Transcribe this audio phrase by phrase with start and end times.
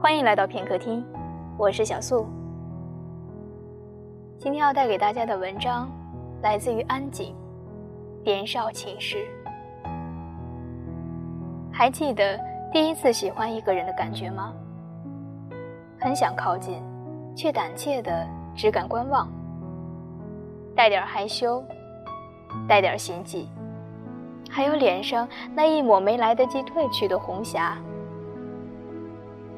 [0.00, 1.04] 欢迎来到片刻听，
[1.56, 2.24] 我是小素。
[4.38, 5.90] 今天要带给大家的文章
[6.40, 7.34] 来自于安井
[8.24, 9.26] 《年少情事》。
[11.72, 12.38] 还记得
[12.72, 14.54] 第一次喜欢一个人的感觉吗？
[15.98, 16.80] 很想靠近，
[17.34, 19.28] 却胆怯的只敢观望，
[20.76, 21.60] 带点害羞，
[22.68, 23.48] 带点心悸，
[24.48, 27.76] 还有脸上那一抹没来得及褪去的红霞。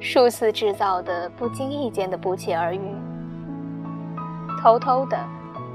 [0.02, 2.80] 数次制造的不经意间的不期而遇，
[4.62, 5.18] 偷偷的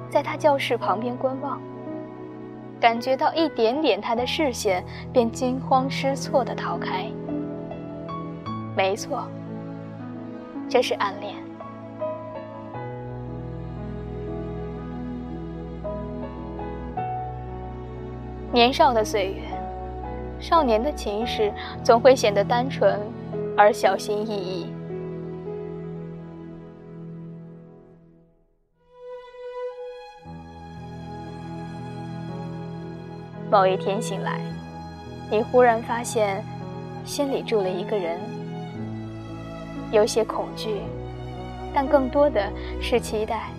[0.09, 1.61] 在他教室旁边观望，
[2.79, 7.05] 感觉到一点点他的视线，便惊慌失措的逃开。
[8.75, 9.27] 没错，
[10.67, 11.35] 这是暗恋。
[18.51, 19.41] 年少的岁月，
[20.39, 21.53] 少年的情事
[21.83, 22.99] 总会显得单纯。
[23.57, 24.67] 而小心翼翼。
[33.49, 34.41] 某一天醒来，
[35.31, 36.43] 你忽然发现
[37.05, 38.19] 心里住了一个人，
[39.91, 40.81] 有些恐惧，
[41.73, 43.49] 但更多的是期待。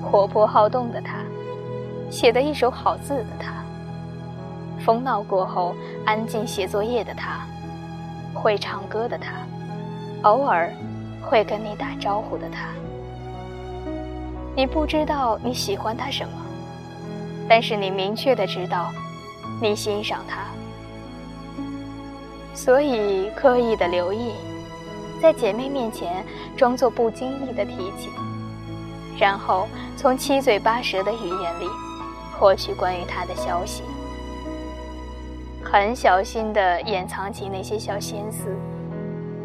[0.00, 1.18] 活泼好动的他，
[2.10, 3.64] 写得一手好字的他，
[4.84, 7.44] 疯闹过后安静写作业的他。
[8.34, 9.32] 会唱歌的他，
[10.22, 10.72] 偶尔
[11.20, 12.68] 会跟你打招呼的他，
[14.56, 16.32] 你不知道你喜欢他什么，
[17.48, 18.90] 但是你明确的知道，
[19.60, 20.46] 你欣赏他，
[22.54, 24.32] 所以刻意的留意，
[25.20, 26.24] 在姐妹面前
[26.56, 28.10] 装作不经意的提起，
[29.18, 31.68] 然后从七嘴八舌的语言里
[32.38, 33.82] 获取关于他的消息。
[35.64, 38.54] 很小心地掩藏起那些小心思，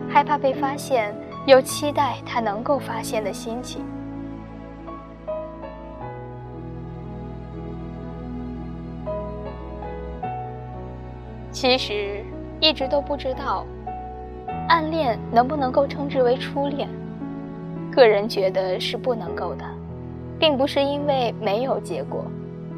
[0.09, 3.85] 害怕被发现，又期待他能够发现的心情。
[11.49, 12.23] 其实
[12.59, 13.65] 一直都不知道，
[14.67, 16.89] 暗恋能不能够称之为初恋？
[17.89, 19.65] 个人觉得是不能够的，
[20.37, 22.25] 并不是因为没有结果，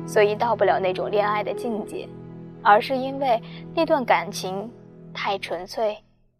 [0.05, 2.07] 所以到不了那种恋爱的境界。
[2.63, 3.41] 而是因为
[3.73, 4.71] 那段感情
[5.13, 5.97] 太纯粹、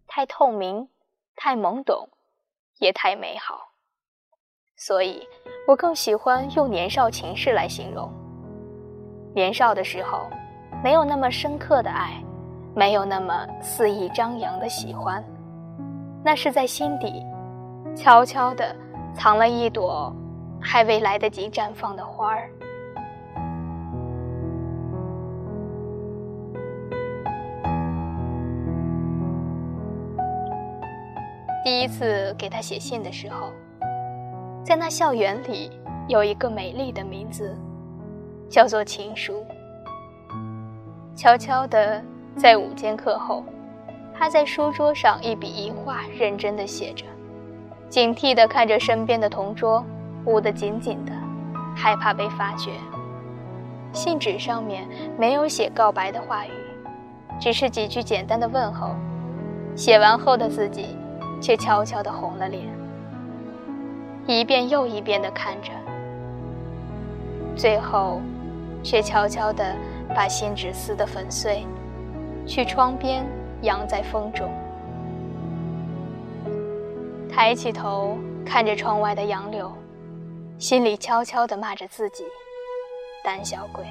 [0.07, 0.87] 太透明、
[1.35, 2.09] 太懵懂，
[2.79, 3.59] 也太美好，
[4.75, 5.27] 所以
[5.67, 8.11] 我更喜欢用年少情事来形容。
[9.33, 10.29] 年少的时候，
[10.83, 12.21] 没有那么深刻的爱，
[12.75, 15.23] 没有那么肆意张扬的喜欢，
[16.23, 17.23] 那是在心底
[17.95, 18.75] 悄悄地
[19.13, 20.13] 藏了一朵
[20.61, 22.49] 还未来得及绽放的花儿。
[31.69, 33.51] 第一次给他写信的时候，
[34.65, 35.69] 在那校园里
[36.07, 37.55] 有一个美丽的名字，
[38.49, 39.45] 叫做情书。
[41.15, 42.03] 悄悄的
[42.35, 43.43] 在午间课后，
[44.15, 47.05] 他在书桌上一笔一画认真的写着，
[47.87, 49.85] 警惕地看着身边的同桌，
[50.25, 51.11] 捂得紧紧的，
[51.75, 52.71] 害怕被发觉。
[53.93, 56.49] 信纸上面没有写告白的话语，
[57.39, 58.95] 只是几句简单的问候。
[59.75, 60.97] 写完后的自己。
[61.41, 62.67] 却悄悄地红了脸，
[64.27, 65.71] 一遍又一遍地看着，
[67.55, 68.21] 最后，
[68.83, 69.75] 却悄悄地
[70.15, 71.65] 把信纸撕得粉碎，
[72.45, 73.25] 去窗边
[73.61, 74.49] 扬在风中。
[77.29, 79.71] 抬起头看着窗外的杨柳，
[80.57, 82.23] 心里悄悄地骂着自己：
[83.23, 83.85] 胆小鬼。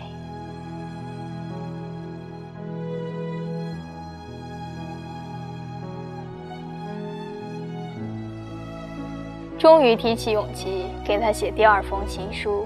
[9.58, 12.64] 终于提起勇气给他写第二封情书，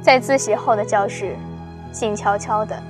[0.00, 1.34] 在自习后的教室，
[1.90, 2.80] 静悄悄的，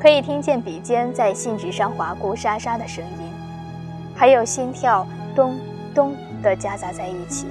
[0.00, 3.32] 可以听见笔尖在信纸上划过沙沙的声音，
[4.12, 5.06] 还有心跳
[5.36, 5.56] 咚
[5.94, 7.46] 咚的夹杂在一起。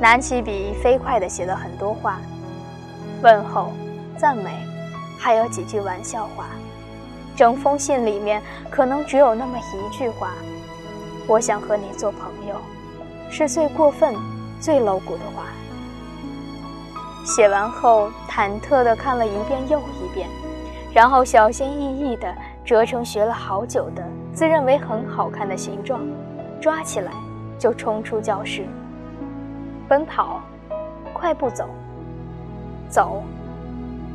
[0.00, 2.18] 拿起笔，飞快地写了很多话，
[3.22, 3.72] 问候、
[4.16, 4.50] 赞美，
[5.16, 6.46] 还有几句玩笑话。
[7.36, 10.32] 整封信里面，可能只有那么一句话。
[11.26, 12.56] 我想和你做朋友，
[13.30, 14.14] 是最过分、
[14.60, 15.44] 最露骨的话。
[17.24, 20.28] 写完后，忐忑地看了一遍又一遍，
[20.92, 22.34] 然后小心翼翼地
[22.64, 24.04] 折成学了好久的、
[24.34, 26.00] 自认为很好看的形状，
[26.60, 27.12] 抓起来
[27.56, 28.66] 就冲出教室。
[29.88, 30.40] 奔跑，
[31.12, 31.68] 快步走，
[32.88, 33.22] 走，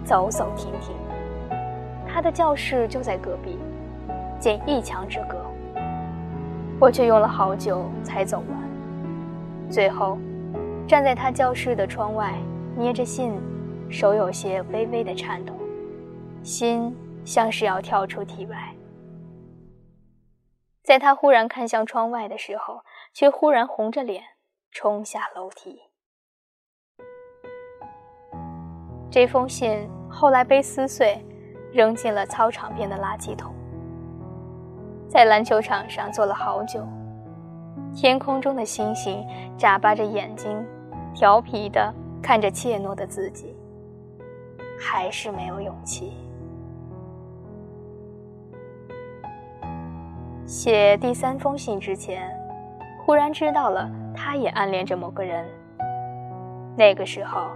[0.03, 0.93] 走走停停。
[2.05, 3.57] 他的教室就在隔壁，
[4.39, 5.37] 仅一墙之隔。
[6.79, 9.69] 我却用了好久才走完。
[9.69, 10.17] 最后，
[10.87, 12.33] 站在他教室的窗外，
[12.77, 13.33] 捏着信，
[13.89, 15.53] 手有些微微的颤抖，
[16.43, 16.95] 心
[17.25, 18.73] 像是要跳出体外。
[20.83, 22.81] 在他忽然看向窗外的时候，
[23.11, 24.23] 却忽然红着脸
[24.71, 25.81] 冲下楼梯。
[29.09, 31.25] 这封信后来被撕碎，
[31.73, 33.56] 扔进了操场边的垃圾桶。
[35.07, 36.85] 在篮球场上坐了好久，
[37.95, 39.25] 天空中的星星
[39.57, 40.63] 眨巴着眼睛，
[41.15, 43.55] 调皮的看着怯懦的自己，
[44.77, 46.13] 还是没有勇气。
[50.45, 52.29] 写第三封信之前，
[53.05, 55.45] 忽然知道了他也暗恋着某个人。
[56.77, 57.47] 那个时候，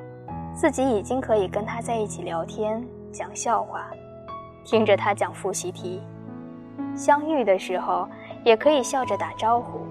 [0.53, 3.87] 自己已经可以跟他在一起聊天、讲笑话，
[4.65, 6.01] 听着他讲复习题。
[6.95, 8.07] 相遇的时候，
[8.43, 9.81] 也可以笑着打招呼。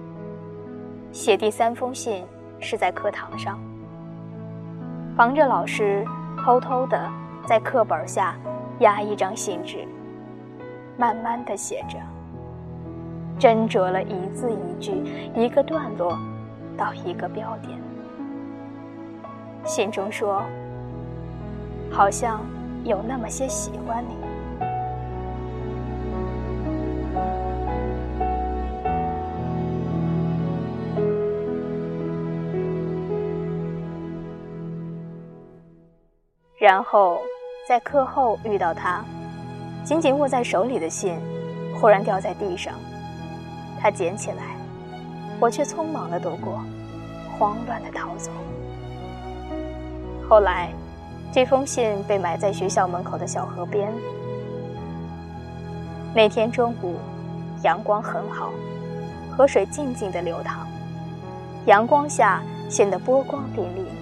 [1.13, 2.25] 写第三封信
[2.61, 3.59] 是在课堂上，
[5.17, 6.05] 防着老师，
[6.39, 7.11] 偷偷的
[7.47, 8.37] 在课本下
[8.79, 9.87] 压一张信纸，
[10.97, 11.99] 慢慢的写着。
[13.41, 15.03] 斟酌了一字一句，
[15.35, 16.17] 一个段落，
[16.77, 17.77] 到一个标点。
[19.65, 20.43] 信中说
[21.91, 22.41] ：“好像
[22.85, 24.15] 有那么些喜欢你。”
[36.61, 37.23] 然后
[37.67, 39.03] 在课后遇到他，
[39.83, 41.19] 紧紧握在手里的信，
[41.81, 42.75] 忽然掉在地上。
[43.81, 44.59] 他捡起来，
[45.41, 46.63] 我却匆忙的躲过，
[47.39, 48.31] 慌乱的逃走。
[50.29, 50.71] 后来，
[51.33, 53.91] 这封信被埋在学校门口的小河边。
[56.15, 56.97] 那天中午，
[57.63, 58.51] 阳光很好，
[59.35, 60.67] 河水静静的流淌，
[61.65, 64.00] 阳光下显得波光粼粼。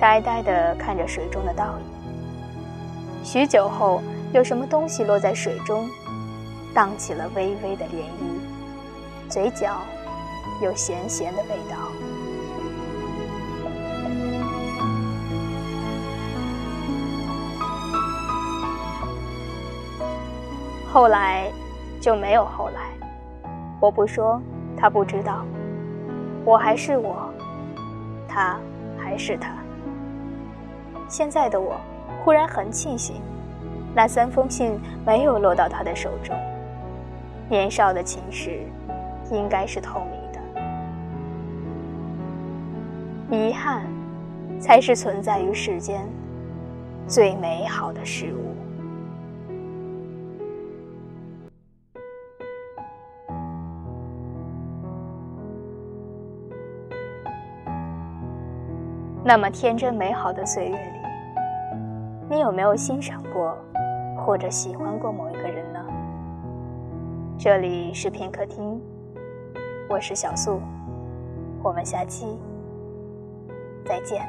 [0.00, 3.24] 呆呆的看着水中的倒影。
[3.24, 4.02] 许久后，
[4.32, 5.88] 有什么东西落在水中。
[6.74, 9.78] 荡起了微微的涟漪，嘴角
[10.60, 11.78] 有咸咸的味道。
[20.92, 21.50] 后来
[21.98, 22.90] 就没有后来，
[23.80, 24.38] 我不说，
[24.76, 25.46] 他不知道。
[26.44, 27.32] 我还是我，
[28.28, 28.58] 他
[28.98, 29.48] 还是他。
[31.08, 31.80] 现在的我
[32.24, 33.22] 忽然很庆幸，
[33.94, 36.34] 那三封信没有落到他的手中。
[37.48, 38.58] 年少的情史，
[39.30, 40.40] 应该是透明的。
[43.30, 43.82] 遗憾，
[44.60, 46.04] 才是存在于世间
[47.06, 48.55] 最美好的事物。
[59.28, 60.98] 那么天真美好的岁月里，
[62.30, 63.58] 你有没有欣赏过，
[64.16, 65.84] 或者喜欢过某一个人呢？
[67.36, 68.80] 这里是片刻听，
[69.90, 70.60] 我是小素，
[71.60, 72.38] 我们下期
[73.84, 74.24] 再见。